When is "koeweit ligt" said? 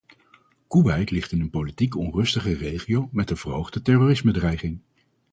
0.67-1.31